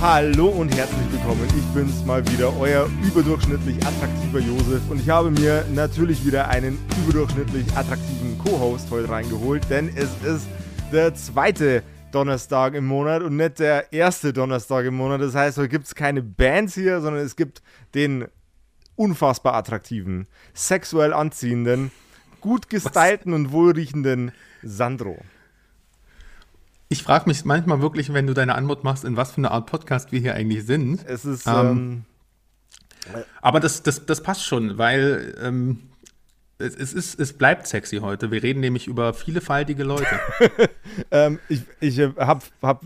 [0.00, 1.44] Hallo und herzlich willkommen.
[1.56, 4.80] Ich bin's mal wieder, euer überdurchschnittlich attraktiver Josef.
[4.88, 10.46] Und ich habe mir natürlich wieder einen überdurchschnittlich attraktiven Co-Host heute reingeholt, denn es ist
[10.92, 11.82] der zweite
[12.12, 15.20] Donnerstag im Monat und nicht der erste Donnerstag im Monat.
[15.20, 17.60] Das heißt, heute gibt es keine Bands hier, sondern es gibt
[17.96, 18.28] den
[18.94, 21.90] unfassbar attraktiven, sexuell anziehenden,
[22.40, 24.30] gut gestylten und wohlriechenden
[24.62, 25.18] Sandro.
[26.88, 29.66] Ich frage mich manchmal wirklich, wenn du deine Antwort machst, in was für eine Art
[29.66, 31.04] Podcast wir hier eigentlich sind.
[31.06, 31.46] Es ist.
[31.46, 32.04] Ähm,
[33.14, 35.90] ähm, aber das, das, das passt schon, weil ähm,
[36.58, 38.30] es, es, ist, es bleibt sexy heute.
[38.30, 40.18] Wir reden nämlich über vielfaltige Leute.
[41.10, 42.82] ähm, ich ich habe hab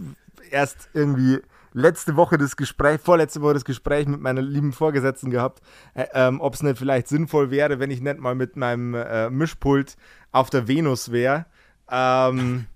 [0.50, 1.38] erst irgendwie
[1.72, 5.62] letzte Woche das Gespräch, vorletzte Woche das Gespräch mit meiner lieben Vorgesetzten gehabt,
[5.94, 9.30] äh, ähm, ob es nicht vielleicht sinnvoll wäre, wenn ich nicht mal mit meinem äh,
[9.30, 9.96] Mischpult
[10.32, 11.46] auf der Venus wäre.
[11.90, 12.66] Ähm,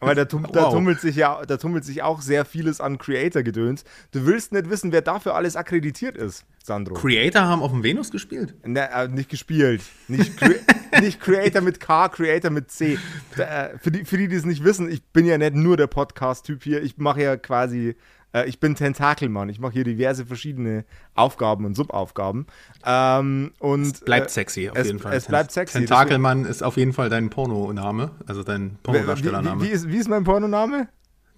[0.00, 3.84] weil da, tum, da, tummelt sich ja, da tummelt sich auch sehr vieles an Creator-Gedöns.
[4.12, 6.94] Du willst nicht wissen, wer dafür alles akkreditiert ist, Sandro.
[6.94, 8.54] Creator haben auf dem Venus gespielt?
[8.66, 9.82] Ne, äh, nicht gespielt.
[10.08, 10.56] Nicht, Cre
[11.00, 12.98] nicht Creator mit K, Creator mit C.
[13.36, 15.76] Da, äh, für, die, für die, die es nicht wissen, ich bin ja nicht nur
[15.76, 16.82] der Podcast-Typ hier.
[16.82, 17.94] Ich mache ja quasi
[18.32, 19.48] äh, ich bin Tentakelmann.
[19.48, 22.46] Ich mache hier diverse verschiedene Aufgaben und Subaufgaben.
[22.84, 25.14] Ähm, und, es bleibt äh, sexy auf es, jeden Fall.
[25.14, 25.78] Es bleibt sexy.
[25.78, 29.60] Tentakelmann ist auf jeden Fall dein Pornoname, also dein Pornodarstellername.
[29.60, 30.88] Wie, wie, wie, ist, wie ist mein Pornoname?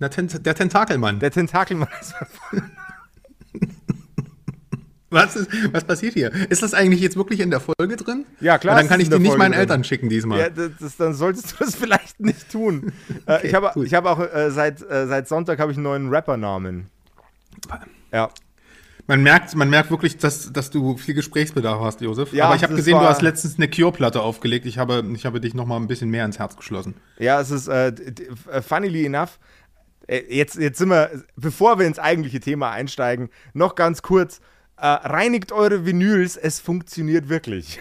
[0.00, 1.20] der Tentakelmann.
[1.20, 2.14] Der Tentakelmann ist
[5.12, 6.32] Was, ist, was passiert hier?
[6.50, 8.24] Ist das eigentlich jetzt wirklich in der Folge drin?
[8.40, 8.74] Ja, klar.
[8.74, 9.60] Weil dann kann ich die nicht meinen drin.
[9.60, 10.40] Eltern schicken diesmal.
[10.40, 12.92] Ja, das, das, dann solltest du das vielleicht nicht tun.
[13.26, 16.08] Äh, okay, ich habe hab auch äh, seit, äh, seit Sonntag habe ich einen neuen
[16.08, 16.88] Rappernamen.
[18.12, 18.30] Ja.
[19.06, 22.32] Man merkt, man merkt wirklich, dass, dass du viel Gesprächsbedarf hast, Josef.
[22.32, 24.64] Ja, Aber ich habe gesehen, du hast letztens eine Cure-Platte aufgelegt.
[24.64, 26.94] Ich habe, ich habe dich noch mal ein bisschen mehr ins Herz geschlossen.
[27.18, 27.92] Ja, es ist äh,
[28.66, 29.38] funnily enough.
[30.06, 34.40] Äh, jetzt, jetzt sind wir, bevor wir ins eigentliche Thema einsteigen, noch ganz kurz.
[34.82, 37.78] Äh, reinigt eure Vinyls, es funktioniert wirklich.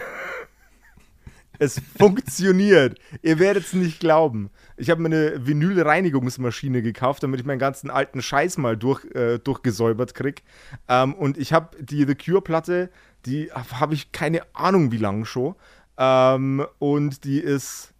[1.58, 2.96] es funktioniert.
[3.22, 4.50] Ihr werdet es nicht glauben.
[4.76, 9.40] Ich habe mir eine Vinylreinigungsmaschine gekauft, damit ich meinen ganzen alten Scheiß mal durch, äh,
[9.40, 10.42] durchgesäubert kriege.
[10.86, 12.88] Ähm, und ich habe die The Cure-Platte,
[13.26, 15.56] die habe ich keine Ahnung wie lange schon.
[15.98, 17.94] Ähm, und die ist,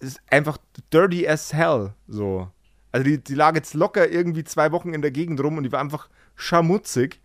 [0.00, 0.58] ist einfach
[0.92, 1.94] dirty as hell.
[2.08, 2.48] So.
[2.90, 5.70] Also die, die lag jetzt locker irgendwie zwei Wochen in der Gegend rum und die
[5.70, 7.20] war einfach schamutzig.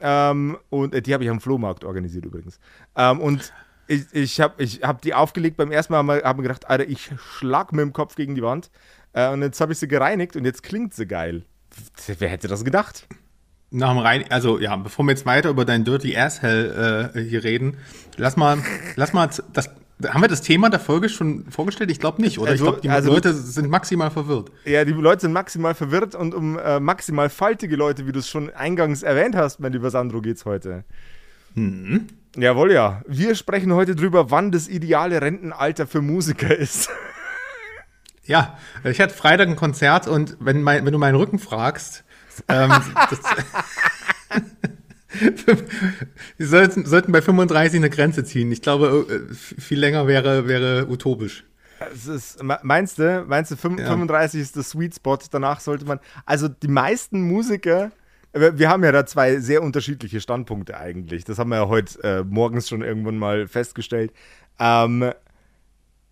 [0.00, 2.58] Ähm, und äh, die habe ich am Flohmarkt organisiert übrigens.
[2.96, 3.52] Ähm, und
[3.88, 6.88] ich, ich habe ich hab die aufgelegt beim ersten Mal, habe hab mir gedacht, Alter,
[6.88, 8.70] ich schlag mit dem Kopf gegen die Wand.
[9.12, 11.44] Äh, und jetzt habe ich sie gereinigt und jetzt klingt sie geil.
[12.18, 13.06] Wer hätte das gedacht?
[13.70, 17.42] Nach dem Rein, also ja, bevor wir jetzt weiter über dein Dirty Asshell äh, hier
[17.42, 17.78] reden,
[18.16, 18.58] lass mal,
[18.94, 19.70] lass mal das
[20.04, 21.90] haben wir das Thema der Folge schon vorgestellt?
[21.90, 22.50] Ich glaube nicht, oder?
[22.50, 24.50] Also, ich glaube, die also, Leute sind maximal verwirrt.
[24.64, 28.28] Ja, die Leute sind maximal verwirrt und um äh, maximal faltige Leute, wie du es
[28.28, 30.84] schon eingangs erwähnt hast, mein lieber Sandro, geht's heute.
[31.54, 32.08] Hm.
[32.36, 33.00] Jawohl, ja.
[33.06, 36.90] Wir sprechen heute drüber, wann das ideale Rentenalter für Musiker ist.
[38.28, 42.02] Ja, ich hatte Freitag ein Konzert und wenn, mein, wenn du meinen Rücken fragst,
[42.48, 42.72] ähm,
[43.08, 43.20] das,
[46.36, 48.50] Wir sollten, sollten bei 35 eine Grenze ziehen.
[48.52, 51.44] Ich glaube, äh, viel länger wäre, wäre utopisch.
[51.92, 54.42] Ist, meinst du, meinst du, 35 ja.
[54.42, 57.92] ist der Sweet Spot, danach sollte man, also die meisten Musiker,
[58.32, 62.24] wir haben ja da zwei sehr unterschiedliche Standpunkte eigentlich, das haben wir ja heute äh,
[62.24, 64.12] morgens schon irgendwann mal festgestellt.
[64.58, 65.12] Ähm,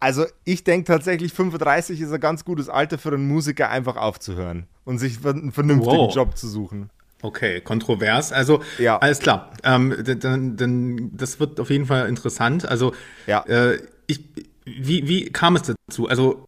[0.00, 4.66] also ich denke tatsächlich, 35 ist ein ganz gutes Alter für einen Musiker einfach aufzuhören
[4.84, 6.14] und sich einen vernünftigen wow.
[6.14, 6.90] Job zu suchen.
[7.24, 8.32] Okay, kontrovers.
[8.32, 8.98] Also ja.
[8.98, 9.50] alles klar.
[9.62, 12.68] Ähm, dann, dann, das wird auf jeden Fall interessant.
[12.68, 12.92] Also
[13.26, 13.40] ja.
[13.46, 14.20] äh, ich,
[14.66, 16.06] wie, wie kam es dazu?
[16.06, 16.46] Also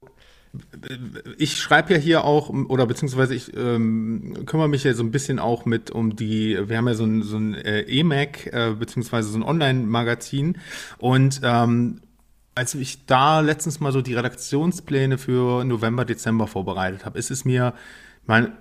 [1.38, 5.38] ich schreibe ja hier auch, oder beziehungsweise ich ähm, kümmere mich ja so ein bisschen
[5.38, 9.30] auch mit um die, wir haben ja so ein, so ein äh, E-Mac, äh, beziehungsweise
[9.30, 10.58] so ein Online-Magazin
[10.98, 12.02] und ähm,
[12.54, 17.44] als ich da letztens mal so die Redaktionspläne für November, Dezember vorbereitet habe, ist es
[17.46, 17.74] mir,
[18.26, 18.52] mein,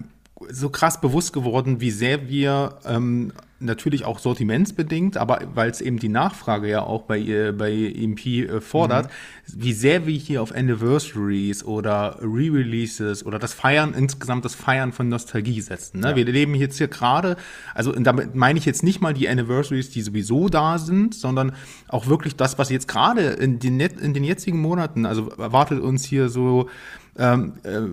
[0.49, 5.97] so krass bewusst geworden, wie sehr wir ähm, natürlich auch sortimentsbedingt, aber weil es eben
[5.97, 9.63] die Nachfrage ja auch bei, bei EMP äh, fordert, mhm.
[9.63, 15.07] wie sehr wir hier auf Anniversaries oder Re-Releases oder das Feiern, insgesamt das Feiern von
[15.07, 16.01] Nostalgie setzen.
[16.01, 16.09] Ne?
[16.09, 16.15] Ja.
[16.17, 17.37] Wir leben jetzt hier gerade,
[17.73, 21.53] also damit meine ich jetzt nicht mal die Anniversaries, die sowieso da sind, sondern
[21.87, 26.03] auch wirklich das, was jetzt gerade in den, in den jetzigen Monaten, also erwartet uns
[26.03, 26.69] hier so
[27.17, 27.83] ähm, äh,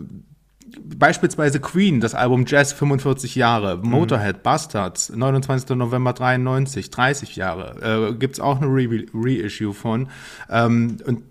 [0.80, 3.90] beispielsweise Queen, das Album Jazz 45 Jahre, mhm.
[3.90, 5.70] Motorhead, Bastards, 29.
[5.76, 10.08] November 93, 30 Jahre, äh, gibt es auch eine Reissue Re von.
[10.50, 11.22] Ähm, und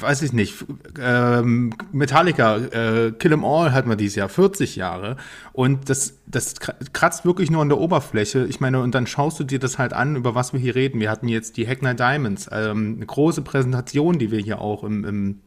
[0.00, 0.64] weiß ich nicht,
[0.98, 5.16] ähm, Metallica, äh, Kill 'em All hat man dieses Jahr, 40 Jahre.
[5.52, 6.54] Und das, das
[6.92, 8.46] kratzt wirklich nur an der Oberfläche.
[8.46, 10.98] Ich meine, und dann schaust du dir das halt an, über was wir hier reden.
[10.98, 15.04] Wir hatten jetzt die Hackner Diamonds, ähm, eine große Präsentation, die wir hier auch im,
[15.04, 15.40] im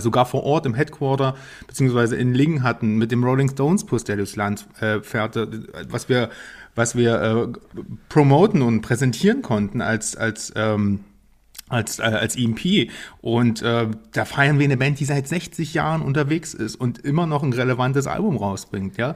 [0.00, 1.34] sogar vor Ort im Headquarter
[1.66, 5.46] beziehungsweise in Lingen hatten mit dem Rolling Stones Bus, der durchs Land äh, fährt, äh,
[5.88, 6.30] was wir
[6.74, 11.00] was wir äh, promoten und präsentieren konnten als als ähm,
[11.70, 12.90] als, äh, als EMP.
[13.22, 17.26] Und äh, da feiern wir eine Band, die seit 60 Jahren unterwegs ist und immer
[17.26, 18.98] noch ein relevantes Album rausbringt.
[18.98, 19.14] Ja?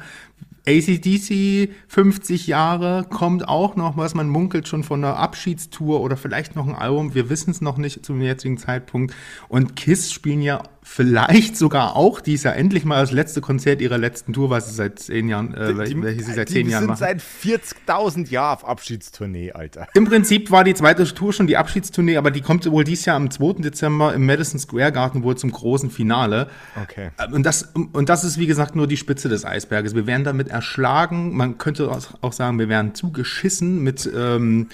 [0.67, 6.57] ACDC 50 Jahre kommt auch noch, was man munkelt, schon von einer Abschiedstour oder vielleicht
[6.57, 7.15] noch ein Album.
[7.15, 9.15] Wir wissen es noch nicht zum jetzigen Zeitpunkt.
[9.49, 13.97] Und Kiss spielen ja vielleicht sogar auch dies Jahr endlich mal das letzte Konzert ihrer
[13.97, 16.99] letzten Tour, was sie seit zehn Jahren, äh, die, welche sie seit zehn Jahren machen.
[16.99, 19.89] seit 40.000 Jahren auf Abschiedstournee, Alter.
[19.95, 23.17] Im Prinzip war die zweite Tour schon die Abschiedstournee, aber die kommt wohl dieses Jahr
[23.17, 23.63] am 2.
[23.63, 26.49] Dezember im Madison Square Garden wohl zum großen Finale.
[26.81, 27.11] Okay.
[27.33, 29.95] Und das, und das ist, wie gesagt, nur die Spitze des Eisberges.
[29.95, 31.37] Wir werden damit erschlagen.
[31.37, 31.91] Man könnte
[32.21, 34.69] auch sagen, wir werden zugeschissen mit, ähm,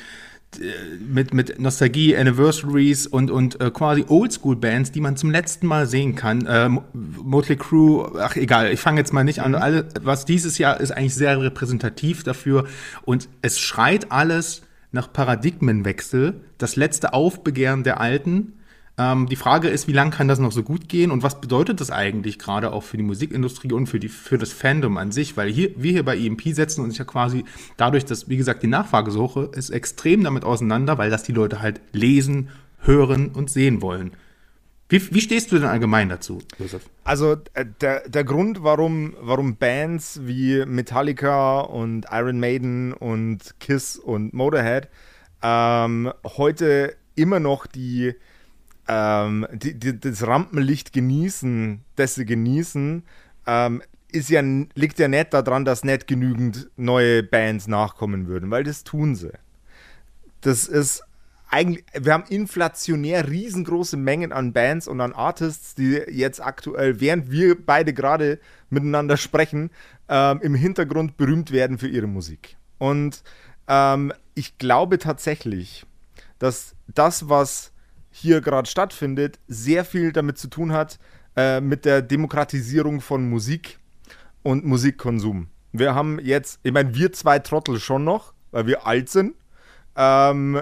[1.00, 6.14] mit, mit Nostalgie, Anniversaries und, und äh, quasi Oldschool-Bands, die man zum letzten Mal sehen
[6.14, 6.46] kann.
[6.46, 9.52] Äh, Motley Crue, ach egal, ich fange jetzt mal nicht an.
[9.52, 9.58] Mhm.
[9.58, 12.66] Alle, was dieses Jahr ist eigentlich sehr repräsentativ dafür
[13.04, 14.62] und es schreit alles
[14.92, 18.54] nach Paradigmenwechsel, das letzte Aufbegehren der Alten
[19.00, 21.80] ähm, die Frage ist, wie lange kann das noch so gut gehen und was bedeutet
[21.80, 25.38] das eigentlich gerade auch für die Musikindustrie und für, die, für das Fandom an sich?
[25.38, 27.44] Weil hier, wir hier bei EMP setzen uns ja quasi
[27.78, 31.62] dadurch, dass, wie gesagt, die Nachfrage suche, ist extrem damit auseinander, weil das die Leute
[31.62, 32.50] halt lesen,
[32.80, 34.12] hören und sehen wollen.
[34.90, 36.82] Wie, wie, stehst du denn allgemein dazu, Josef?
[37.04, 43.96] Also äh, der, der Grund, warum, warum Bands wie Metallica und Iron Maiden und Kiss
[43.96, 44.88] und Motorhead
[45.42, 48.14] ähm, heute immer noch die,
[48.90, 53.04] ähm, die, die, das Rampenlicht genießen, das sie genießen,
[53.46, 54.42] ähm, ist ja,
[54.74, 59.30] liegt ja nicht daran, dass nicht genügend neue Bands nachkommen würden, weil das tun sie.
[60.40, 61.04] Das ist
[61.48, 67.30] eigentlich, wir haben inflationär riesengroße Mengen an Bands und an Artists, die jetzt aktuell, während
[67.30, 68.40] wir beide gerade
[68.70, 69.70] miteinander sprechen,
[70.08, 72.56] ähm, im Hintergrund berühmt werden für ihre Musik.
[72.78, 73.22] Und
[73.68, 75.86] ähm, ich glaube tatsächlich,
[76.40, 77.69] dass das, was
[78.20, 80.98] hier gerade stattfindet, sehr viel damit zu tun hat,
[81.36, 83.78] äh, mit der Demokratisierung von Musik
[84.42, 85.48] und Musikkonsum.
[85.72, 89.34] Wir haben jetzt, ich meine, wir zwei Trottel schon noch, weil wir alt sind.
[89.96, 90.60] Ähm,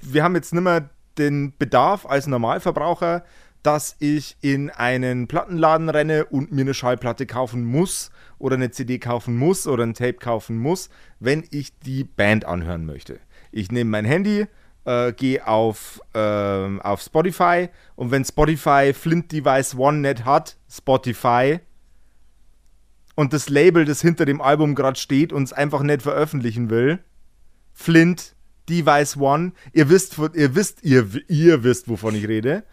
[0.00, 3.24] wir haben jetzt nicht mehr den Bedarf als Normalverbraucher,
[3.62, 8.98] dass ich in einen Plattenladen renne und mir eine Schallplatte kaufen muss oder eine CD
[8.98, 10.90] kaufen muss oder ein Tape kaufen muss,
[11.20, 13.20] wenn ich die Band anhören möchte.
[13.52, 14.46] Ich nehme mein Handy,
[14.84, 17.68] äh, gehe auf, äh, auf Spotify.
[17.96, 21.60] Und wenn Spotify Flint Device One nicht hat, Spotify.
[23.14, 26.98] Und das Label, das hinter dem Album gerade steht und es einfach nicht veröffentlichen will,
[27.72, 28.34] Flint
[28.68, 32.64] Device One, ihr wisst, ihr wisst, ihr, ihr wisst, wovon ich rede,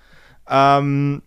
[0.47, 1.23] ähm,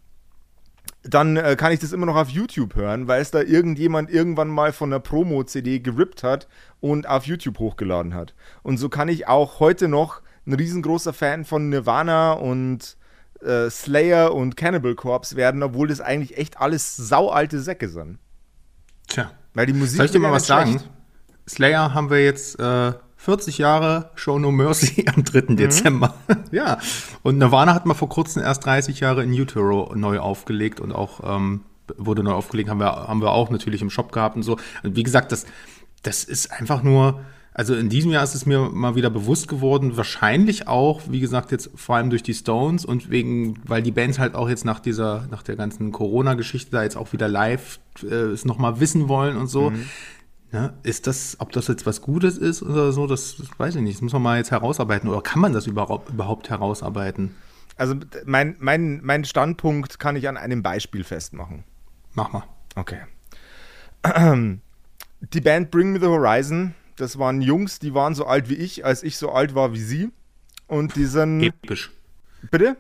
[1.03, 4.49] dann äh, kann ich das immer noch auf YouTube hören, weil es da irgendjemand irgendwann
[4.49, 6.49] mal von einer Promo-CD gerippt hat
[6.81, 8.35] und auf YouTube hochgeladen hat.
[8.63, 12.97] Und so kann ich auch heute noch ein riesengroßer Fan von Nirvana und
[13.43, 18.19] äh, Slayer und Cannibal Corpse werden, obwohl das eigentlich echt alles saualte Säcke sind.
[19.09, 19.31] Tja.
[19.55, 19.97] Weil die Musik.
[19.97, 20.81] Soll ich dir mal was sagen?
[21.49, 25.43] Slayer haben wir jetzt äh, 40 Jahre Show No Mercy am 3.
[25.49, 25.57] Mhm.
[25.57, 26.15] Dezember.
[26.51, 26.79] ja.
[27.23, 31.21] Und Nirvana hat mal vor kurzem erst 30 Jahre in Utero neu aufgelegt und auch
[31.23, 31.63] ähm,
[31.97, 34.57] wurde neu aufgelegt, haben wir, haben wir auch natürlich im Shop gehabt und so.
[34.83, 35.47] Und wie gesagt, das,
[36.03, 37.21] das ist einfach nur
[37.55, 41.53] also in diesem Jahr ist es mir mal wieder bewusst geworden, wahrscheinlich auch, wie gesagt,
[41.53, 44.81] jetzt vor allem durch die Stones und wegen, weil die Bands halt auch jetzt nach
[44.81, 49.37] dieser, nach der ganzen Corona-Geschichte da jetzt auch wieder live äh, es nochmal wissen wollen
[49.37, 49.71] und so.
[49.71, 49.85] Mhm.
[50.51, 53.83] Ja, ist das, ob das jetzt was Gutes ist oder so, das, das weiß ich
[53.83, 53.97] nicht.
[53.97, 55.09] Das muss man mal jetzt herausarbeiten.
[55.09, 57.35] Oder kann man das überhaupt, überhaupt herausarbeiten?
[57.77, 57.95] Also
[58.27, 61.65] mein, mein, mein Standpunkt kann ich an einem Beispiel festmachen.
[62.13, 62.45] Mach mal.
[62.77, 63.01] Okay.
[65.21, 68.85] die Band Bring Me the Horizon, das waren Jungs, die waren so alt wie ich,
[68.85, 70.11] als ich so alt war wie sie.
[70.67, 71.43] Und die sind.
[71.43, 71.91] Episch.
[72.51, 72.77] Bitte?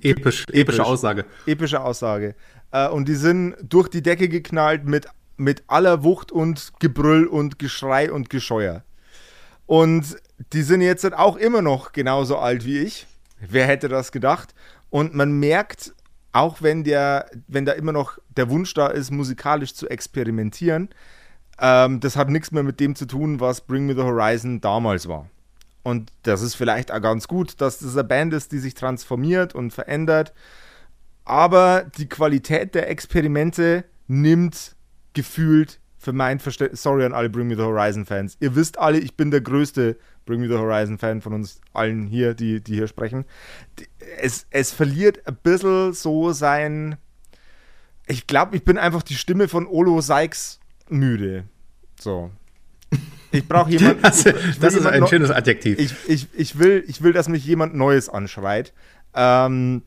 [0.00, 1.24] Episch, epische Aussage.
[1.46, 2.34] Epische Aussage.
[2.70, 7.58] Äh, und die sind durch die Decke geknallt mit, mit aller Wucht und Gebrüll und
[7.58, 8.84] Geschrei und Gescheuer.
[9.66, 10.16] Und
[10.52, 13.06] die sind jetzt auch immer noch genauso alt wie ich.
[13.40, 14.54] Wer hätte das gedacht?
[14.90, 15.94] Und man merkt,
[16.32, 20.88] auch wenn, der, wenn da immer noch der Wunsch da ist, musikalisch zu experimentieren,
[21.62, 25.08] ähm, das hat nichts mehr mit dem zu tun, was Bring Me the Horizon damals
[25.08, 25.30] war.
[25.84, 29.54] Und das ist vielleicht auch ganz gut, dass das eine Band ist, die sich transformiert
[29.54, 30.32] und verändert.
[31.24, 34.74] Aber die Qualität der Experimente nimmt
[35.14, 38.36] gefühlt für mein Verständnis, sorry an alle Bring Me the Horizon Fans.
[38.40, 42.08] Ihr wisst alle, ich bin der größte Bring Me the Horizon Fan von uns allen
[42.08, 43.24] hier, die, die hier sprechen.
[44.18, 46.96] Es, es verliert ein bisschen so sein.
[48.08, 51.44] Ich glaube, ich bin einfach die Stimme von Olo Sykes müde.
[52.02, 52.30] So.
[53.30, 54.02] Ich brauche jemanden.
[54.02, 54.24] das,
[54.60, 55.78] das ist ein schönes Adjektiv.
[55.78, 58.72] Ich, ich, ich, will, ich will, dass mich jemand Neues anschreit.
[59.14, 59.82] Ähm,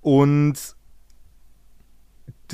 [0.00, 0.54] und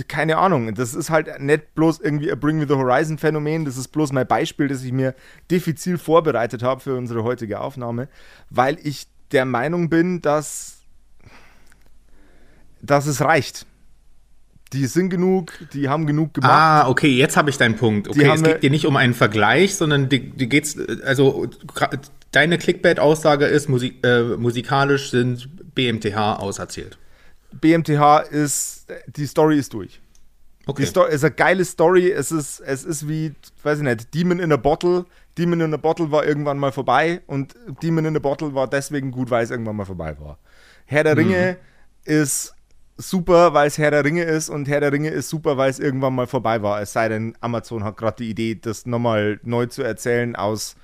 [0.07, 3.77] keine Ahnung, das ist halt nicht bloß irgendwie ein Bring Me the Horizon Phänomen, das
[3.77, 5.13] ist bloß mein Beispiel, das ich mir
[5.51, 8.09] diffizil vorbereitet habe für unsere heutige Aufnahme,
[8.49, 10.83] weil ich der Meinung bin, dass,
[12.81, 13.67] dass es reicht.
[14.73, 16.53] Die sind genug, die haben genug gemacht.
[16.53, 18.09] Ah, okay, jetzt habe ich deinen Punkt.
[18.09, 21.49] Okay, es geht dir nicht um einen Vergleich, sondern die, die geht's, also
[22.33, 26.99] deine Clickbait-Aussage ist, Musik, äh, musikalisch sind BMTH auserzählt.
[27.53, 30.01] BMTH ist, die Story ist durch.
[30.67, 30.83] Okay.
[30.83, 32.11] Die Story ist eine geile Story.
[32.11, 33.33] Es ist, es ist wie,
[33.63, 35.07] weiß ich nicht, Demon in a Bottle.
[35.39, 39.11] Demon in a Bottle war irgendwann mal vorbei und Demon in a Bottle war deswegen
[39.11, 40.39] gut, weil es irgendwann mal vorbei war.
[40.85, 41.57] Herr der Ringe
[42.05, 42.13] mhm.
[42.13, 42.55] ist
[42.99, 45.79] super, weil es Herr der Ringe ist und Herr der Ringe ist super, weil es
[45.79, 46.83] irgendwann mal vorbei war.
[46.83, 50.75] Es sei denn, Amazon hat gerade die Idee, das nochmal neu zu erzählen aus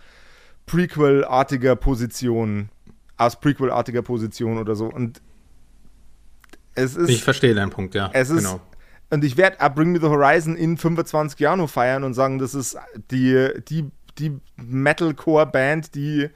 [0.66, 2.71] Prequel-artiger Position,
[3.16, 4.87] aus Prequel-artiger Position oder so.
[4.87, 5.21] Und
[6.75, 8.11] es ist, ich verstehe deinen Punkt, ja.
[8.12, 8.61] Es ist, genau.
[9.11, 12.54] Und ich werde Bring Me the Horizon in 25 Jahren noch feiern und sagen, das
[12.54, 12.76] ist
[13.11, 16.30] die, die, die Metalcore-Band, die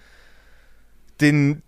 [1.21, 1.63] den,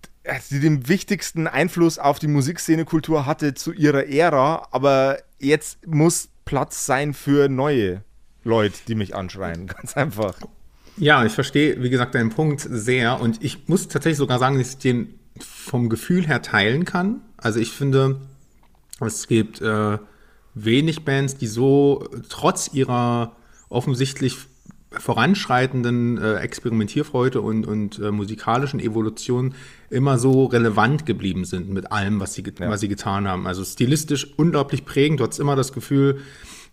[0.50, 6.87] die den wichtigsten Einfluss auf die Musikszene-Kultur hatte zu ihrer Ära, aber jetzt muss Platz
[6.87, 8.03] sein für neue
[8.45, 9.67] Leute, die mich anschreien.
[9.69, 10.35] Ganz einfach.
[10.97, 13.21] Ja, ich verstehe, wie gesagt, deinen Punkt sehr.
[13.21, 17.23] Und ich muss tatsächlich sogar sagen, dass ich den vom Gefühl her teilen kann.
[17.37, 18.21] Also ich finde,
[19.00, 19.99] es gibt äh,
[20.55, 23.37] wenig Bands, die so trotz ihrer
[23.71, 24.37] offensichtlich
[24.92, 29.54] voranschreitenden äh, Experimentierfreude und, und äh, musikalischen Evolution
[29.88, 32.68] immer so relevant geblieben sind mit allem, was sie, ja.
[32.68, 33.47] was sie getan haben.
[33.47, 35.20] Also stilistisch unglaublich prägend.
[35.20, 36.20] Du hast immer das Gefühl,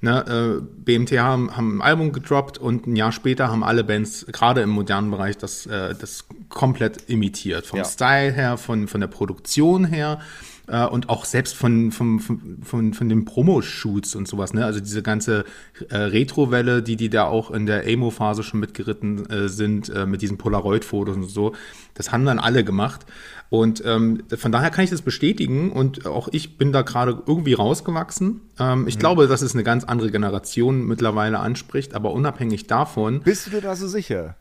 [0.02, 4.26] ne, äh, BMT haben, haben ein Album gedroppt und ein Jahr später haben alle Bands,
[4.32, 7.68] gerade im modernen Bereich, das, äh, das komplett imitiert.
[7.68, 7.86] Vom ja.
[7.86, 10.20] Style her, von, von der Produktion her
[10.68, 14.66] äh, und auch selbst von, von, von, von, von den Promo-Shoots und sowas, ne?
[14.66, 15.46] Also diese ganze
[15.90, 20.22] äh, Retro-Welle, die die da auch in der Emo-Phase schon mitgeritten äh, sind, äh, mit
[20.22, 21.54] diesen Polaroid-Fotos und so,
[21.94, 23.06] das haben dann alle gemacht.
[23.50, 27.54] Und ähm, von daher kann ich das bestätigen und auch ich bin da gerade irgendwie
[27.54, 28.42] rausgewachsen.
[28.60, 29.00] Ähm, ich mhm.
[29.00, 33.22] glaube, dass es eine ganz andere Generation mittlerweile anspricht, aber unabhängig davon.
[33.22, 34.36] Bist du dir da so sicher?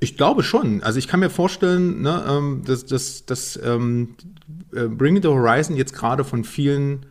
[0.00, 0.82] Ich glaube schon.
[0.82, 4.16] Also ich kann mir vorstellen, ne, ähm, dass, dass, dass ähm,
[4.74, 7.06] äh, Bring the Horizon jetzt gerade von vielen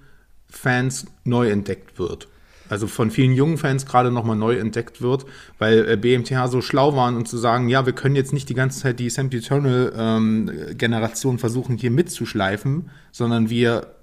[0.50, 2.28] Fans neu entdeckt wird.
[2.68, 5.26] Also von vielen jungen Fans gerade nochmal neu entdeckt wird,
[5.58, 8.54] weil äh, BMTH so schlau waren und zu sagen, ja, wir können jetzt nicht die
[8.54, 13.96] ganze Zeit die Eternal ähm, versuchen hier mitzuschleifen, sondern wir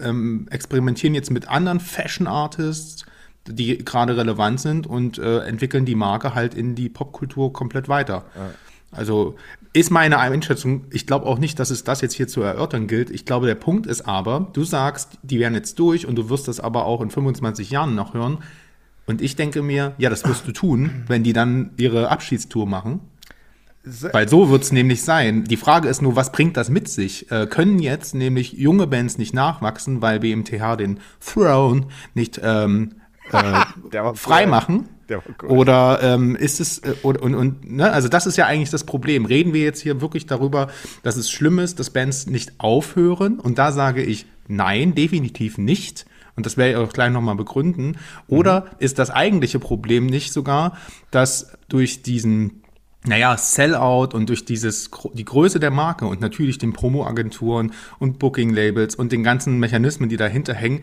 [0.00, 3.04] ähm, experimentieren jetzt mit anderen Fashion Artists,
[3.46, 8.24] die gerade relevant sind und äh, entwickeln die Marke halt in die Popkultur komplett weiter.
[8.34, 8.50] Ja.
[8.92, 9.36] Also
[9.72, 13.10] ist meine Einschätzung, ich glaube auch nicht, dass es das jetzt hier zu erörtern gilt.
[13.10, 16.48] Ich glaube, der Punkt ist aber, du sagst, die werden jetzt durch und du wirst
[16.48, 18.38] das aber auch in 25 Jahren noch hören.
[19.06, 23.00] Und ich denke mir, ja, das wirst du tun, wenn die dann ihre Abschiedstour machen.
[24.12, 25.44] Weil so wird es nämlich sein.
[25.44, 27.30] Die Frage ist nur, was bringt das mit sich?
[27.30, 32.99] Äh, können jetzt nämlich junge Bands nicht nachwachsen, weil BMTH den Throne nicht ähm,
[33.32, 34.88] äh, freimachen?
[35.48, 37.90] Oder ähm, ist es äh, und, und, und ne?
[37.90, 39.24] also das ist ja eigentlich das Problem.
[39.24, 40.68] Reden wir jetzt hier wirklich darüber,
[41.02, 43.40] dass es schlimm ist, dass Bands nicht aufhören?
[43.40, 46.06] Und da sage ich nein, definitiv nicht.
[46.36, 47.96] Und das werde ich auch gleich nochmal begründen.
[48.28, 48.66] Oder mhm.
[48.78, 50.76] ist das eigentliche Problem nicht sogar,
[51.10, 52.62] dass durch diesen
[53.04, 58.94] naja, Sellout und durch dieses, die Größe der Marke und natürlich den Promo-Agenturen und Booking-Labels
[58.94, 60.82] und den ganzen Mechanismen, die dahinter hängen,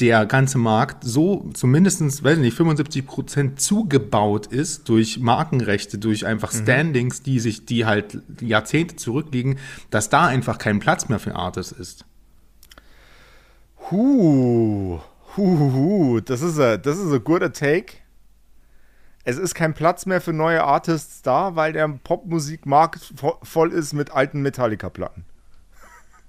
[0.00, 6.52] der ganze Markt so zumindest, weiß nicht, 75 Prozent zugebaut ist durch Markenrechte, durch einfach
[6.52, 6.62] mhm.
[6.62, 9.58] Standings, die sich, die halt Jahrzehnte zurückliegen,
[9.90, 12.04] dass da einfach kein Platz mehr für Artists ist.
[13.90, 15.00] Huh,
[15.36, 17.94] huh, huh, das ist ein, das ist ein guter Take.
[19.24, 24.10] Es ist kein Platz mehr für neue Artists da, weil der Popmusikmarkt voll ist mit
[24.10, 25.24] alten Metallica-Platten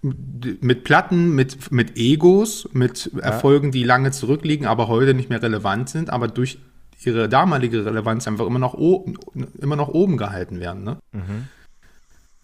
[0.01, 3.19] mit Platten, mit, mit Egos, mit ja.
[3.19, 6.59] Erfolgen, die lange zurückliegen, aber heute nicht mehr relevant sind, aber durch
[7.03, 8.75] ihre damalige Relevanz einfach immer noch,
[9.59, 10.83] immer noch oben gehalten werden.
[10.83, 10.97] Ne?
[11.11, 11.47] Mhm.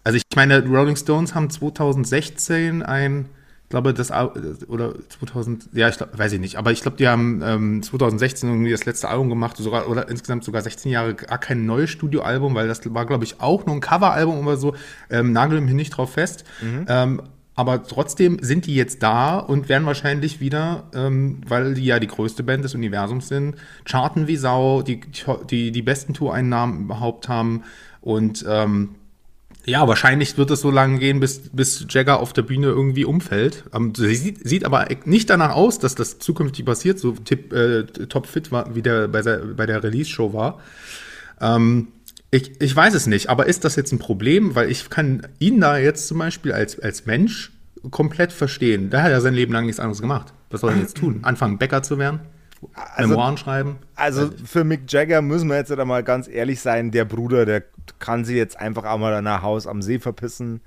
[0.04, 3.26] Also ich meine, Rolling Stones haben 2016 ein,
[3.64, 7.08] ich glaube das oder 2000, ja, ich glaub, weiß ich nicht, aber ich glaube, die
[7.08, 11.38] haben ähm, 2016 irgendwie das letzte Album gemacht, sogar oder insgesamt sogar 16 Jahre gar
[11.38, 14.76] kein neues Studioalbum, weil das war, glaube ich, auch nur ein Coveralbum oder so.
[15.10, 16.44] Ähm, nagel mich nicht drauf fest.
[16.62, 16.86] Mhm.
[16.88, 17.22] Ähm,
[17.56, 22.06] aber trotzdem sind die jetzt da und werden wahrscheinlich wieder, ähm, weil die ja die
[22.06, 25.00] größte Band des Universums sind, charten wie Sau, die
[25.50, 27.64] die, die besten Toureinnahmen überhaupt haben.
[28.02, 28.90] Und ähm,
[29.64, 33.64] ja, wahrscheinlich wird es so lange gehen, bis, bis Jagger auf der Bühne irgendwie umfällt.
[33.74, 38.26] Ähm, sieht, sieht aber nicht danach aus, dass das zukünftig passiert, so tip, äh, top
[38.26, 40.60] fit war, wie der bei, der, bei der Release-Show war.
[41.40, 41.88] Ähm,
[42.30, 44.54] ich, ich weiß es nicht, aber ist das jetzt ein Problem?
[44.54, 47.52] Weil ich kann ihn da jetzt zum Beispiel als, als Mensch
[47.90, 48.90] komplett verstehen.
[48.90, 50.32] Der hat ja sein Leben lang nichts anderes gemacht.
[50.50, 51.20] Was soll er jetzt tun?
[51.22, 52.20] Anfangen, Bäcker zu werden?
[52.72, 53.76] Also, Memoiren schreiben?
[53.94, 57.62] Also für Mick Jagger müssen wir jetzt halt mal ganz ehrlich sein, der Bruder, der
[57.98, 60.60] kann sich jetzt einfach auch mal nach Haus am See verpissen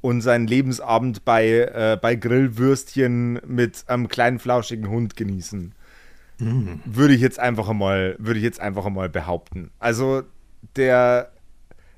[0.00, 5.72] und seinen Lebensabend bei, äh, bei Grillwürstchen mit einem kleinen flauschigen Hund genießen.
[6.38, 6.66] Mm.
[6.84, 9.70] Würde ich jetzt einfach mal, würde ich jetzt einfach mal behaupten.
[9.78, 10.22] Also
[10.76, 11.32] der,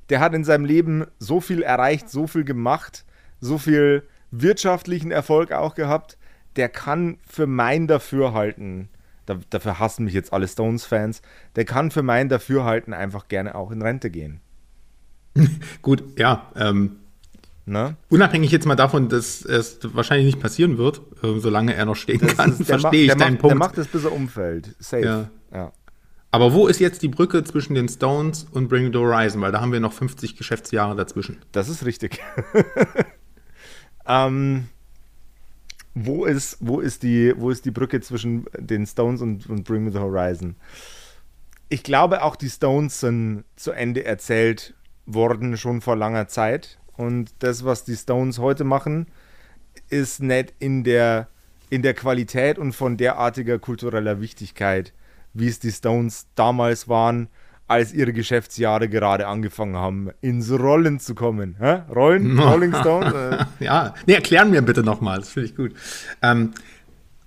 [0.08, 3.04] der hat in seinem Leben so viel erreicht, so viel gemacht,
[3.40, 6.18] so viel wirtschaftlichen Erfolg auch gehabt.
[6.56, 8.88] Der kann für mein Dafürhalten,
[9.26, 11.23] da, dafür hassen mich jetzt alle Stones-Fans,
[11.54, 14.40] der kann für mein Dafürhalten einfach gerne auch in Rente gehen.
[15.82, 16.50] Gut, ja.
[16.56, 16.96] Ähm,
[17.68, 17.96] Ne?
[18.11, 22.20] Unabhängig jetzt mal davon, dass es wahrscheinlich nicht passieren wird, äh, solange er noch stehen
[22.20, 23.50] das kann, verstehe ich deinen macht, Punkt.
[23.50, 24.76] Der macht es, bis er umfällt.
[24.78, 25.04] Safe.
[25.04, 25.30] Ja.
[25.52, 25.73] ja.
[26.37, 29.40] Aber wo ist jetzt die Brücke zwischen den Stones und Bring the Horizon?
[29.40, 31.38] Weil da haben wir noch 50 Geschäftsjahre dazwischen.
[31.50, 32.20] Das ist richtig.
[34.07, 34.68] ähm,
[35.94, 39.90] wo, ist, wo, ist die, wo ist die Brücke zwischen den Stones und, und Bring
[39.90, 40.57] the Horizon?
[41.70, 44.75] Ich glaube, auch die Stones sind zu Ende erzählt
[45.07, 46.79] worden, schon vor langer Zeit.
[46.99, 49.07] Und das, was die Stones heute machen,
[49.88, 51.29] ist nicht in der,
[51.70, 54.92] in der Qualität und von derartiger kultureller Wichtigkeit
[55.38, 57.29] wie es die Stones damals waren,
[57.68, 61.57] als ihre Geschäftsjahre gerade angefangen haben, ins Rollen zu kommen.
[61.59, 61.83] Hä?
[61.92, 62.38] Rollen?
[62.38, 63.12] Rolling Stones?
[63.61, 65.72] ja, nee, erklären mir bitte nochmal, das finde ich gut.
[66.22, 66.53] Ähm,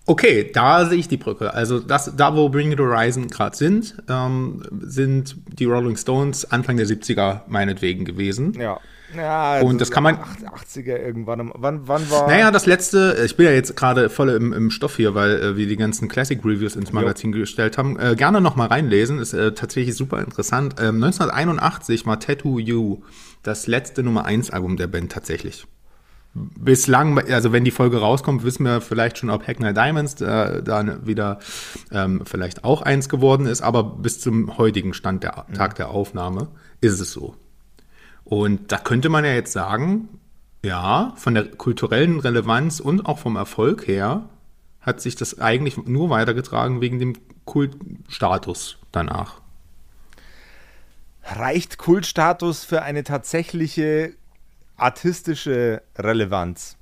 [0.06, 1.54] okay, da sehe ich die Brücke.
[1.54, 6.78] Also das, da, wo Bring It Horizon gerade sind, ähm, sind die Rolling Stones Anfang
[6.78, 8.54] der 70er meinetwegen gewesen.
[8.54, 8.80] Ja.
[9.16, 10.18] Ja, also und das kann man.
[10.18, 11.52] 80er irgendwann.
[11.56, 12.28] Wann, wann war.
[12.28, 15.58] Naja, das letzte, ich bin ja jetzt gerade voll im, im Stoff hier, weil äh,
[15.58, 17.40] wir die ganzen Classic Reviews ins Magazin jo.
[17.40, 18.00] gestellt haben.
[18.00, 20.76] Äh, gerne nochmal reinlesen, ist äh, tatsächlich super interessant.
[20.80, 23.02] Ähm, 1981 war Tattoo You
[23.44, 25.66] das letzte Nummer 1 Album der Band tatsächlich.
[26.36, 31.06] Bislang, also wenn die Folge rauskommt, wissen wir vielleicht schon, ob Hackney Diamonds äh, da
[31.06, 31.40] wieder
[31.92, 35.48] ähm, vielleicht auch eins geworden ist, aber bis zum heutigen Stand der.
[35.56, 36.50] Tag der Aufnahme
[36.82, 37.36] ist es so.
[38.30, 40.08] Und da könnte man ja jetzt sagen,
[40.64, 44.30] ja, von der kulturellen Relevanz und auch vom Erfolg her
[44.82, 49.42] hat sich das eigentlich nur weitergetragen wegen dem Kultstatus danach.
[51.24, 54.14] Reicht Kultstatus für eine tatsächliche
[54.78, 56.78] artistische Relevanz?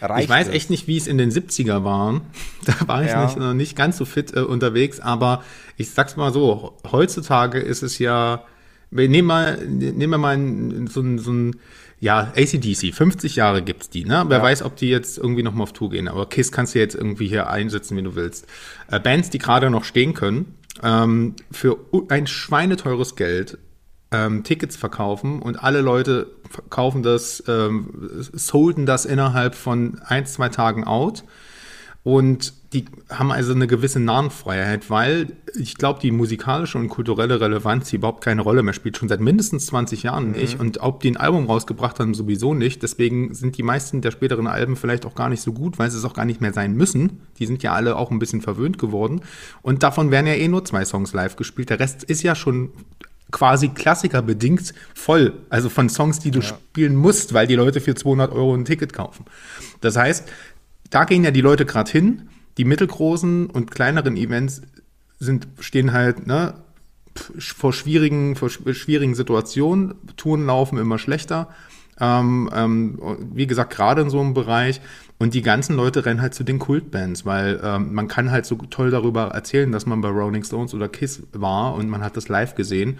[0.00, 2.20] Reicht ich weiß echt nicht, wie es in den 70er waren.
[2.64, 3.24] Da war ich ja.
[3.24, 5.42] nicht, noch nicht ganz so fit äh, unterwegs, aber
[5.76, 8.44] ich sag's mal so, heutzutage ist es ja
[8.92, 10.36] nehmen wir, nehmen wir mal
[10.88, 11.56] so ein, so ein
[11.98, 14.24] ja, ACDC, 50 Jahre gibt's die, ne?
[14.26, 14.42] Wer ja.
[14.42, 16.08] weiß, ob die jetzt irgendwie nochmal auf Tour gehen.
[16.08, 18.46] Aber KISS kannst du jetzt irgendwie hier einsetzen, wie du willst.
[18.90, 21.78] Äh, Bands, die gerade noch stehen können, ähm, für
[22.08, 23.58] ein schweineteures Geld
[24.10, 26.26] ähm, Tickets verkaufen und alle Leute
[26.70, 27.88] kaufen das, ähm,
[28.32, 31.24] solden das innerhalb von ein, zwei Tagen out
[32.04, 37.90] und die haben also eine gewisse Nahenfreiheit, weil ich glaube, die musikalische und kulturelle Relevanz
[37.90, 40.32] die überhaupt keine Rolle mehr spielt, schon seit mindestens 20 Jahren mhm.
[40.32, 40.58] nicht.
[40.58, 42.82] Und ob die ein Album rausgebracht haben, sowieso nicht.
[42.82, 45.98] Deswegen sind die meisten der späteren Alben vielleicht auch gar nicht so gut, weil sie
[45.98, 47.20] es auch gar nicht mehr sein müssen.
[47.38, 49.20] Die sind ja alle auch ein bisschen verwöhnt geworden.
[49.60, 51.70] Und davon werden ja eh nur zwei Songs live gespielt.
[51.70, 52.70] Der Rest ist ja schon
[53.30, 55.34] quasi klassikerbedingt voll.
[55.50, 56.46] Also von Songs, die du ja.
[56.46, 59.24] spielen musst, weil die Leute für 200 Euro ein Ticket kaufen.
[59.80, 60.28] Das heißt,
[60.92, 62.28] da gehen ja die Leute gerade hin.
[62.58, 64.60] die mittelgroßen und kleineren Events
[65.18, 66.52] sind, stehen halt ne,
[67.16, 69.94] vor, schwierigen, vor schwierigen Situationen.
[70.18, 71.48] Touren laufen immer schlechter.
[71.98, 72.98] Ähm, ähm,
[73.32, 74.82] wie gesagt, gerade in so einem Bereich.
[75.18, 78.56] Und die ganzen Leute rennen halt zu den Kultbands, weil ähm, man kann halt so
[78.56, 82.28] toll darüber erzählen, dass man bei Rolling Stones oder Kiss war und man hat das
[82.28, 82.98] live gesehen.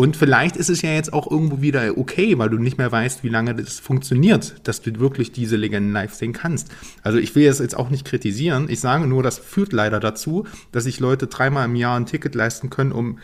[0.00, 3.22] Und vielleicht ist es ja jetzt auch irgendwo wieder okay, weil du nicht mehr weißt,
[3.22, 6.68] wie lange das funktioniert, dass du wirklich diese Legenden live sehen kannst.
[7.02, 8.70] Also ich will es jetzt auch nicht kritisieren.
[8.70, 12.34] Ich sage nur, das führt leider dazu, dass sich Leute dreimal im Jahr ein Ticket
[12.34, 13.18] leisten können, um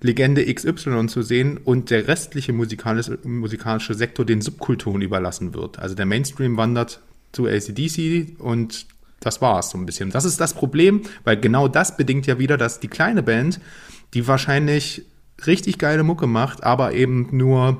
[0.00, 5.78] Legende XY zu sehen und der restliche musikalische, Sektor den Subkulturen überlassen wird.
[5.78, 8.86] Also der Mainstream wandert zu ACDC und
[9.20, 10.08] das war's so ein bisschen.
[10.08, 13.60] Das ist das Problem, weil genau das bedingt ja wieder, dass die kleine Band,
[14.14, 15.04] die wahrscheinlich
[15.46, 17.78] richtig geile Mucke macht, aber eben nur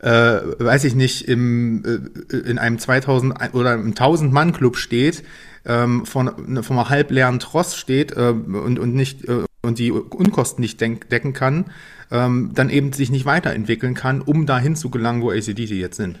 [0.00, 1.82] äh, weiß ich nicht, im,
[2.30, 5.24] äh, in einem 2000 oder im 1000-Mann-Club steht,
[5.64, 10.60] ähm, von, von einem halbleeren Tross steht äh, und, und nicht äh, und die Unkosten
[10.60, 11.70] nicht decken kann,
[12.10, 16.18] ähm, dann eben sich nicht weiterentwickeln kann, um dahin zu gelangen, wo ACDC jetzt sind.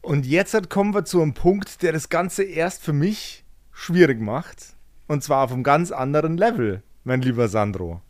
[0.00, 4.74] Und jetzt kommen wir zu einem Punkt, der das Ganze erst für mich schwierig macht.
[5.08, 8.00] Und zwar auf einem ganz anderen Level, mein lieber Sandro.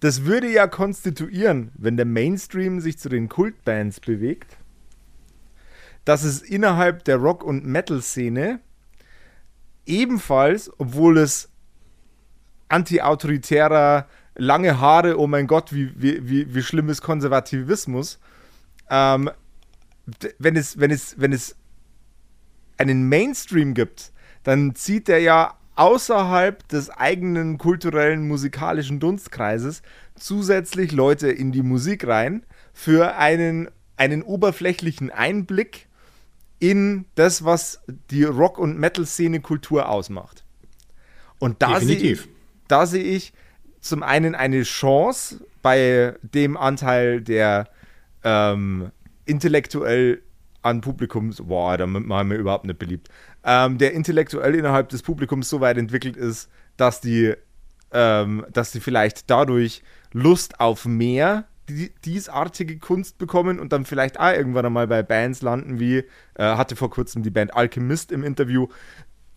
[0.00, 4.56] Das würde ja konstituieren, wenn der Mainstream sich zu den Kultbands bewegt,
[6.04, 8.60] dass es innerhalb der Rock- und Metal-Szene
[9.86, 11.50] ebenfalls, obwohl es
[12.68, 14.06] anti-autoritärer,
[14.36, 18.20] lange Haare, oh mein Gott, wie, wie, wie, wie schlimm ist Konservativismus.
[18.88, 19.30] Ähm,
[20.38, 21.56] wenn, es, wenn, es, wenn es
[22.76, 24.12] einen Mainstream gibt,
[24.44, 29.82] dann zieht er ja außerhalb des eigenen kulturellen musikalischen Dunstkreises
[30.16, 35.86] zusätzlich Leute in die Musik rein für einen, einen oberflächlichen Einblick
[36.58, 40.44] in das, was die Rock- und Metal-Szene-Kultur ausmacht.
[41.38, 42.22] Und da Definitiv.
[42.22, 42.32] sehe
[42.66, 43.32] da sehe ich
[43.80, 47.68] zum einen eine Chance bei dem Anteil, der
[48.24, 48.90] ähm,
[49.26, 50.22] intellektuell
[50.68, 53.08] an Publikums, boah, da machen wir überhaupt nicht beliebt,
[53.44, 57.34] ähm, der intellektuell innerhalb des Publikums so weit entwickelt ist, dass die,
[57.92, 64.18] ähm, dass die vielleicht dadurch Lust auf mehr die, diesartige Kunst bekommen und dann vielleicht
[64.18, 66.04] auch irgendwann einmal bei Bands landen, wie äh,
[66.38, 68.68] hatte vor kurzem die Band Alchemist im Interview,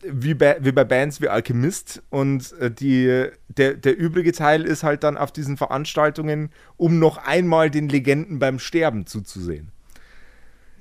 [0.03, 4.83] wie bei, wie bei Bands wie Alchemist und äh, die, der, der übrige Teil ist
[4.83, 9.71] halt dann auf diesen Veranstaltungen, um noch einmal den Legenden beim Sterben zuzusehen.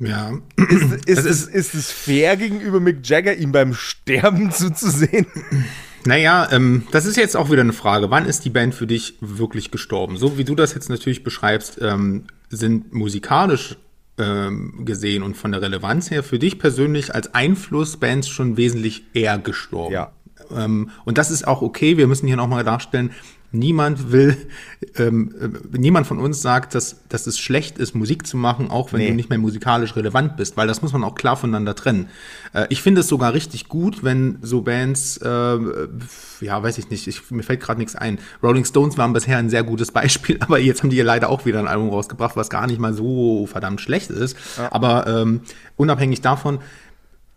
[0.01, 0.33] Ja.
[0.57, 5.27] Ist, ist, ist, ist es fair gegenüber Mick Jagger, ihm beim Sterben zuzusehen?
[6.07, 8.11] Naja, ähm, das ist jetzt auch wieder eine Frage.
[8.11, 10.17] Wann ist die Band für dich wirklich gestorben?
[10.17, 13.77] So wie du das jetzt natürlich beschreibst, ähm, sind musikalisch
[14.19, 19.05] ähm, gesehen und von der Relevanz her für dich persönlich als Einfluss Bands schon wesentlich
[19.13, 19.93] eher gestorben.
[19.93, 20.13] Ja.
[20.51, 21.99] Ähm, und das ist auch okay.
[21.99, 23.11] Wir müssen hier nochmal darstellen,
[23.53, 24.37] Niemand will,
[24.97, 28.93] ähm, äh, niemand von uns sagt, dass, dass es schlecht ist, Musik zu machen, auch
[28.93, 29.09] wenn nee.
[29.09, 32.09] du nicht mehr musikalisch relevant bist, weil das muss man auch klar voneinander trennen.
[32.53, 35.59] Äh, ich finde es sogar richtig gut, wenn so Bands, äh,
[36.41, 38.19] ja, weiß ich nicht, ich, mir fällt gerade nichts ein.
[38.43, 41.45] Rolling Stones waren bisher ein sehr gutes Beispiel, aber jetzt haben die ja leider auch
[41.45, 44.37] wieder ein Album rausgebracht, was gar nicht mal so verdammt schlecht ist.
[44.59, 44.73] Ja.
[44.73, 45.41] Aber ähm,
[45.77, 46.61] unabhängig davon,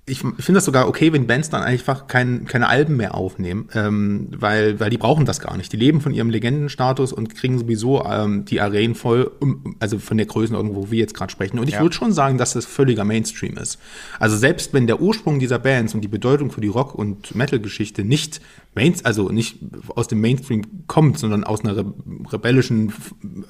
[0.06, 4.28] ich finde das sogar okay, wenn Bands dann einfach kein, keine Alben mehr aufnehmen, ähm,
[4.36, 5.72] weil, weil die brauchen das gar nicht.
[5.72, 10.18] Die leben von ihrem Legendenstatus und kriegen sowieso ähm, die Arenen voll, um, also von
[10.18, 11.58] der Größenordnung, wo wir jetzt gerade sprechen.
[11.58, 11.82] Und ich ja.
[11.82, 13.80] würde schon sagen, dass das völliger Mainstream ist.
[14.20, 18.04] Also selbst wenn der Ursprung dieser Bands und die Bedeutung für die Rock- und Metal-Geschichte
[18.04, 18.42] nicht
[18.76, 21.86] Mains, also nicht aus dem Mainstream kommt, sondern aus einer re
[22.32, 22.92] rebellischen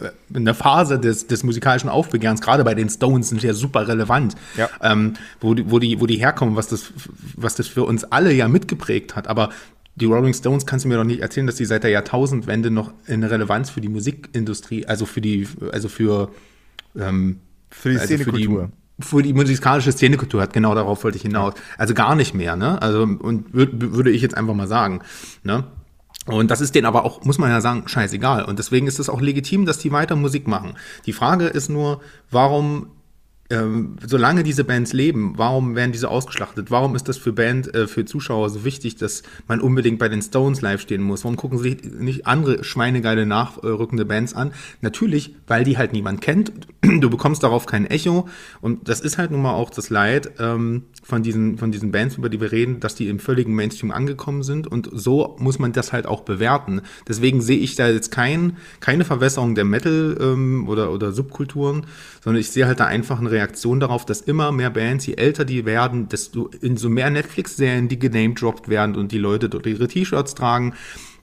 [0.01, 4.35] äh, einer Phase des, des musikalischen Aufbegehrens, gerade bei den Stones sind ja super relevant,
[4.57, 4.69] ja.
[4.81, 6.93] Ähm, wo, die, wo, die, wo die herkommen, was das,
[7.35, 9.27] was das für uns alle ja mitgeprägt hat.
[9.27, 9.49] Aber
[9.95, 12.93] die Rolling Stones kannst du mir doch nicht erzählen, dass die seit der Jahrtausendwende noch
[13.07, 16.31] eine Relevanz für die Musikindustrie, also für die, also für,
[16.97, 21.53] ähm, für die also Szenekultur für die musikalische Szenekultur hat, genau darauf wollte ich hinaus.
[21.77, 22.81] Also gar nicht mehr, ne?
[22.81, 25.01] Also, und würd, würde ich jetzt einfach mal sagen,
[25.43, 25.65] ne?
[26.25, 28.45] Und das ist denen aber auch, muss man ja sagen, scheißegal.
[28.45, 30.75] Und deswegen ist es auch legitim, dass die weiter Musik machen.
[31.05, 32.01] Die Frage ist nur,
[32.31, 32.87] warum
[33.53, 36.71] ähm, solange diese Bands leben, warum werden diese ausgeschlachtet?
[36.71, 40.23] Warum ist das für Band, äh, für Zuschauer so wichtig, dass man unbedingt bei den
[40.23, 41.23] Stones live stehen muss?
[41.23, 44.53] Warum gucken sich nicht andere schweinegeile nachrückende Bands an?
[44.81, 46.51] Natürlich, weil die halt niemand kennt.
[47.03, 48.29] Du bekommst darauf kein Echo
[48.61, 50.31] und das ist halt nun mal auch das Leid.
[50.39, 53.91] Ähm, von diesen, von diesen Bands, über die wir reden, dass die im völligen Mainstream
[53.91, 56.81] angekommen sind und so muss man das halt auch bewerten.
[57.07, 61.85] Deswegen sehe ich da jetzt kein, keine Verwässerung der Metal ähm, oder, oder Subkulturen,
[62.23, 65.43] sondern ich sehe halt da einfach eine Reaktion darauf, dass immer mehr Bands, je älter
[65.45, 69.87] die werden, desto in so mehr Netflix-Serien, die genamedroppt werden und die Leute dort ihre
[69.87, 70.73] T-Shirts tragen,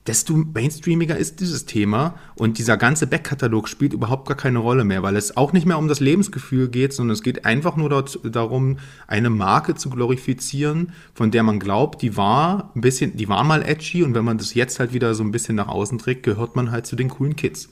[0.06, 5.02] desto mainstreamiger ist dieses Thema und dieser ganze Backkatalog spielt überhaupt gar keine Rolle mehr,
[5.02, 8.18] weil es auch nicht mehr um das Lebensgefühl geht, sondern es geht einfach nur dort
[8.24, 13.44] darum, eine Marke zu glorifizieren, von der man glaubt, die war ein bisschen, die war
[13.44, 16.22] mal edgy und wenn man das jetzt halt wieder so ein bisschen nach außen trägt,
[16.22, 17.68] gehört man halt zu den coolen Kids.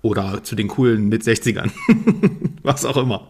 [0.00, 1.70] Oder zu den coolen mit 60ern.
[2.62, 3.28] Was auch immer.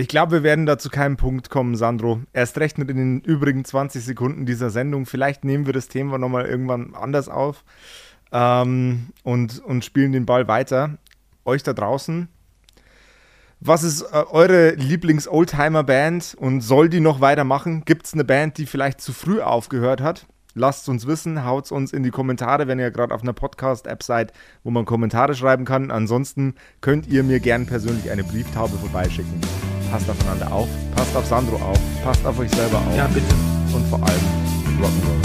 [0.00, 2.22] Ich glaube, wir werden da zu keinem Punkt kommen, Sandro.
[2.32, 5.04] Erst recht mit in den übrigen 20 Sekunden dieser Sendung.
[5.04, 7.64] Vielleicht nehmen wir das Thema nochmal irgendwann anders auf
[8.32, 10.96] ähm, und, und spielen den Ball weiter.
[11.44, 12.28] Euch da draußen,
[13.60, 17.84] was ist äh, eure Lieblings-Oldtimer-Band und soll die noch weitermachen?
[17.84, 20.24] Gibt es eine Band, die vielleicht zu früh aufgehört hat?
[20.54, 24.32] Lasst uns wissen, haut uns in die Kommentare, wenn ihr gerade auf einer Podcast-App seid,
[24.64, 25.90] wo man Kommentare schreiben kann.
[25.90, 29.42] Ansonsten könnt ihr mir gern persönlich eine Brieftaube vorbeischicken
[29.90, 32.96] passt aufeinander auf, passt auf Sandro auf, passt auf euch selber auf.
[32.96, 33.34] Ja, bitte.
[33.74, 34.20] Und vor allem
[34.80, 35.20] Rock'n'Roll.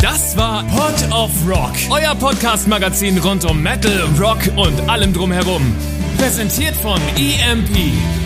[0.00, 5.74] Das war Pod of Rock, euer Podcast-Magazin rund um Metal, Rock und allem drumherum.
[6.18, 8.25] Präsentiert von EMP.